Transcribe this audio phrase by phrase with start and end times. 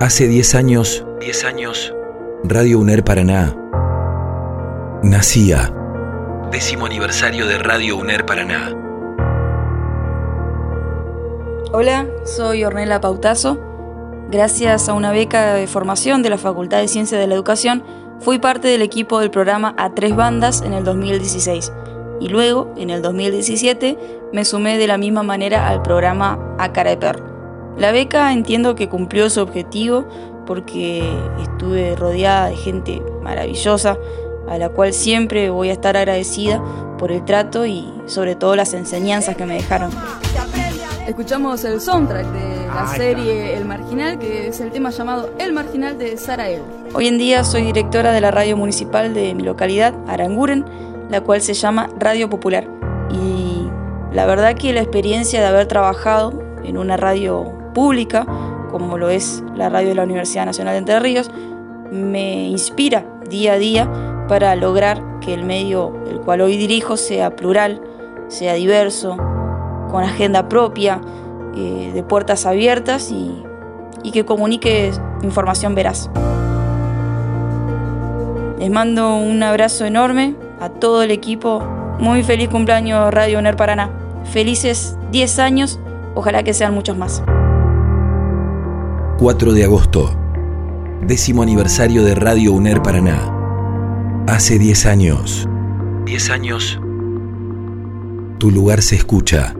[0.00, 1.92] Hace 10 años, 10 años,
[2.44, 3.56] Radio UNER Paraná
[5.02, 5.74] nacía.
[6.52, 8.72] Décimo aniversario de Radio UNER Paraná.
[11.72, 13.58] Hola, soy Ornella Pautazo.
[14.30, 17.82] Gracias a una beca de formación de la Facultad de Ciencias de la Educación,
[18.20, 21.72] fui parte del equipo del programa A Tres Bandas en el 2016
[22.20, 23.98] y luego, en el 2017,
[24.32, 27.27] me sumé de la misma manera al programa A Cara de Perro.
[27.78, 30.04] La beca entiendo que cumplió su objetivo
[30.46, 31.08] porque
[31.40, 33.96] estuve rodeada de gente maravillosa
[34.48, 36.60] a la cual siempre voy a estar agradecida
[36.98, 39.92] por el trato y sobre todo las enseñanzas que me dejaron.
[41.06, 45.96] Escuchamos el soundtrack de la serie El Marginal, que es el tema llamado El Marginal
[45.98, 46.62] de Sara El.
[46.94, 50.64] Hoy en día soy directora de la radio municipal de mi localidad, Aranguren,
[51.10, 52.66] la cual se llama Radio Popular.
[53.10, 53.68] Y
[54.12, 58.26] la verdad que la experiencia de haber trabajado en una radio pública,
[58.72, 61.30] como lo es la radio de la Universidad Nacional de Entre Ríos,
[61.92, 63.88] me inspira día a día
[64.26, 67.80] para lograr que el medio el cual hoy dirijo sea plural,
[68.26, 69.16] sea diverso,
[69.92, 71.00] con agenda propia,
[71.54, 73.44] eh, de puertas abiertas y,
[74.02, 74.90] y que comunique
[75.22, 76.10] información veraz.
[78.58, 81.60] Les mando un abrazo enorme a todo el equipo.
[82.00, 83.92] Muy feliz cumpleaños Radio UNER Paraná.
[84.24, 85.78] Felices 10 años,
[86.16, 87.22] ojalá que sean muchos más.
[89.18, 90.16] 4 de agosto,
[91.04, 93.34] décimo aniversario de Radio UNER Paraná.
[94.28, 95.48] Hace 10 años.
[96.06, 96.80] 10 años.
[98.38, 99.56] Tu lugar se escucha.